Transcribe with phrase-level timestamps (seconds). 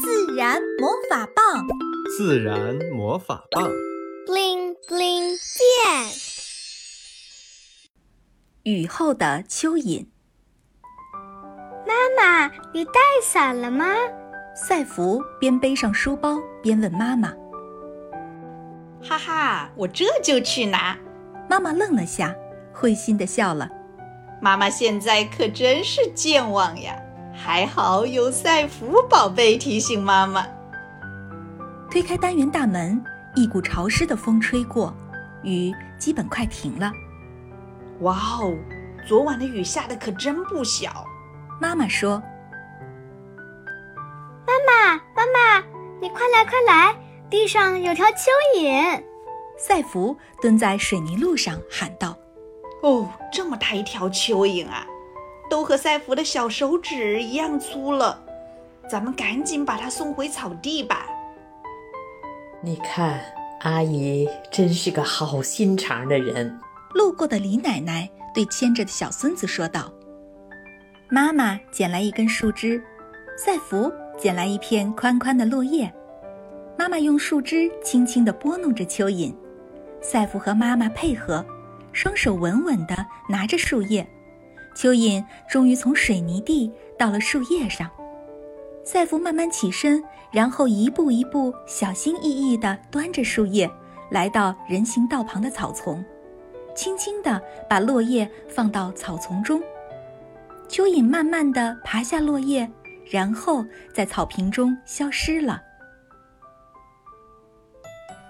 [0.00, 1.66] 自然魔法棒，
[2.16, 3.68] 自然魔法棒
[4.26, 6.12] ，bling bling 变。
[8.62, 10.06] 雨后的蚯蚓。
[11.86, 12.92] 妈妈，你带
[13.22, 13.86] 伞了吗？
[14.54, 17.32] 赛弗边背上书包边问妈妈。
[19.02, 20.96] 哈哈，我这就去拿。
[21.48, 22.34] 妈妈愣了下，
[22.72, 23.68] 会心的笑了。
[24.40, 26.96] 妈妈现在可真是健忘呀。
[27.40, 30.44] 还好有赛福宝贝提醒妈妈。
[31.88, 33.00] 推开单元大门，
[33.36, 34.92] 一股潮湿的风吹过，
[35.44, 36.90] 雨基本快停了。
[38.00, 38.52] 哇哦，
[39.06, 41.06] 昨晚的雨下的可真不小。
[41.60, 42.20] 妈妈说
[44.44, 45.64] ：“妈妈，妈妈，
[46.02, 46.94] 你快来快来，
[47.30, 48.26] 地上有条蚯
[48.58, 49.00] 蚓。”
[49.56, 52.16] 赛福蹲在水泥路上喊道
[52.82, 54.84] ：“哦，这么大一条蚯蚓啊！”
[55.50, 58.22] 都和赛弗的小手指一样粗了，
[58.88, 61.06] 咱们赶紧把它送回草地吧。
[62.62, 63.20] 你看，
[63.60, 66.58] 阿姨真是个好心肠的人。
[66.94, 69.92] 路过的李奶奶对牵着的小孙子说道
[71.08, 72.82] ：“妈妈捡来一根树枝，
[73.36, 75.92] 赛弗捡来一片宽宽的落叶。
[76.78, 79.34] 妈妈用树枝轻轻地拨弄着蚯蚓，
[80.00, 81.44] 赛弗和妈妈配合，
[81.92, 84.06] 双手稳稳地拿着树叶。”
[84.78, 87.90] 蚯蚓终于从水泥地到了树叶上，
[88.84, 93.68] 赛弗慢慢起身，然后一步一步小心翼翼地端着树叶，
[94.08, 96.04] 来到人行道旁的草丛，
[96.76, 99.60] 轻轻地把落叶放到草丛中。
[100.68, 102.70] 蚯蚓慢慢地爬下落叶，
[103.10, 105.60] 然后在草坪中消失了。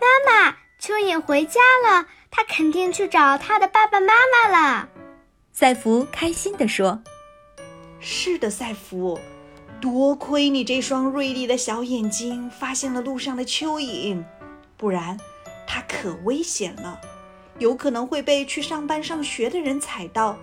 [0.00, 4.88] 妈妈，蚯蚓回家了，它肯定去找它的爸爸妈妈了。
[5.52, 7.02] 赛弗开心地说
[8.00, 9.18] ：“是的，赛弗，
[9.80, 14.22] 多亏你这双锐利的小眼睛发现了路上的蚯蚓，
[14.76, 15.18] 不然
[15.66, 17.00] 它可危险了，
[17.58, 20.38] 有可能会被去上班上学的人踩到，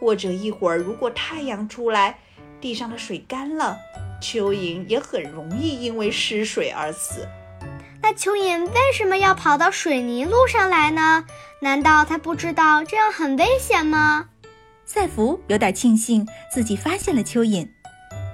[0.00, 2.20] 或者一会儿如果太阳出来，
[2.60, 3.76] 地上的水干了，
[4.22, 7.28] 蚯蚓也很容易因为失水而死。
[8.00, 11.26] 那蚯蚓为什么要跑到水泥路上来呢？
[11.60, 14.30] 难道它不知道这样很危险吗？”
[14.86, 17.66] 赛福有点庆幸自己发现了蚯蚓，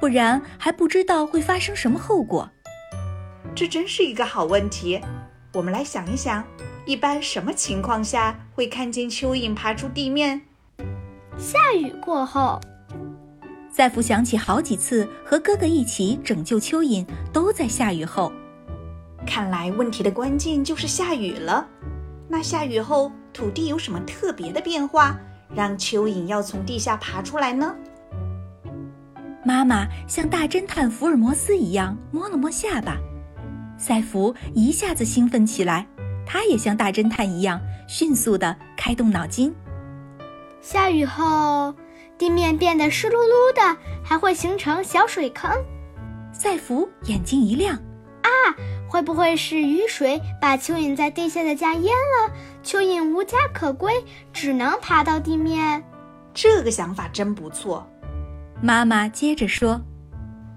[0.00, 2.50] 不然还不知道会发生什么后果。
[3.54, 5.00] 这真是一个好问题。
[5.52, 6.44] 我们来想一想，
[6.86, 10.40] 一般什么情况下会看见蚯蚓爬出地面？
[11.38, 12.60] 下雨过后。
[13.72, 18.32] 赛福想起好几次和哥哥一起拯救蚯蚓都在下雨后。
[19.24, 21.66] 看来问题的关键就是下雨了。
[22.28, 25.16] 那下雨后土地有什么特别的变化？
[25.54, 27.74] 让蚯蚓要从地下爬出来呢？
[29.44, 32.98] 妈妈像大侦探福尔摩斯一样摸了摸下巴，
[33.78, 35.86] 赛弗一下子兴奋起来，
[36.26, 39.54] 他也像大侦探一样迅速地开动脑筋。
[40.60, 41.74] 下雨后，
[42.18, 45.50] 地面变得湿漉漉的，还会形成小水坑。
[46.32, 48.28] 赛弗眼睛一亮，啊！
[48.90, 52.34] 会不会是雨水把蚯蚓在地下的家淹了？
[52.64, 53.94] 蚯蚓无家可归，
[54.32, 55.80] 只能爬到地面。
[56.34, 57.88] 这个想法真不错。
[58.60, 59.80] 妈妈接着说：“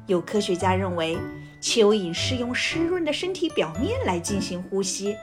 [0.07, 1.15] 有科学家认为，
[1.61, 5.15] 蚯蚓是用湿润的身体表面来进行呼吸。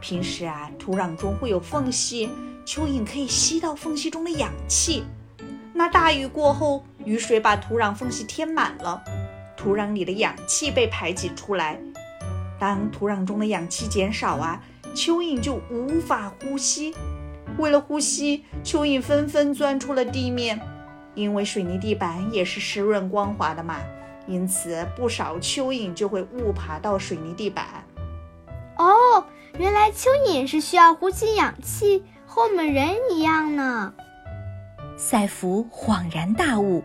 [0.00, 2.28] 平时啊，土壤中会有缝隙，
[2.64, 5.02] 蚯蚓可以吸到缝隙中的氧气。
[5.74, 9.02] 那大雨过后，雨水把土壤缝隙填满了，
[9.56, 11.76] 土壤里的氧气被排挤出来。”
[12.62, 14.62] 当土壤中的氧气减少啊，
[14.94, 16.94] 蚯蚓就无法呼吸。
[17.58, 20.60] 为了呼吸，蚯蚓纷纷钻出了地面。
[21.16, 23.78] 因为水泥地板也是湿润光滑的嘛，
[24.28, 27.66] 因此不少蚯蚓就会误爬到水泥地板。
[28.78, 29.26] 哦，
[29.58, 33.92] 原来蚯蚓是需要呼吸氧气，和我们人一样呢。
[34.96, 36.84] 赛弗恍然大悟。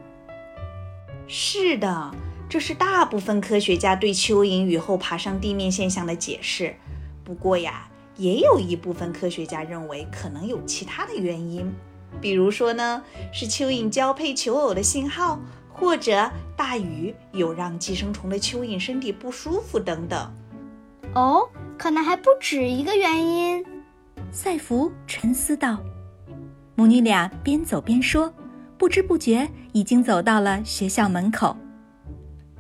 [1.28, 2.12] 是的。
[2.50, 6.74] 这是大部分科学家对蚯蚓雨后爬上地面现象的解释。
[7.24, 11.70] 不过呀，也有一部分科学家认为可能有其他的原因，
[12.22, 15.40] 比如说呢，是蚯蚓交配求偶的信号，
[15.70, 20.34] 或者大雨有让寄生虫的蚯蚓身体不舒服等等。
[21.14, 23.66] 哦，可能还不止一个原因。
[24.32, 25.80] 赛弗沉思道。
[26.76, 28.34] 母女俩边走边说，
[28.78, 31.58] 不知不觉已经走到了学校门口。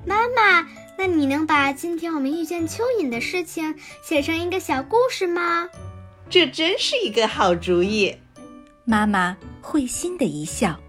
[0.08, 0.66] 妈妈，
[0.98, 5.68] 那你能把今天我们遇见蚯蚓的事情写成一个小故事吗？
[6.30, 8.16] 这真是一个好主意。
[8.86, 10.80] 妈妈会心的一笑。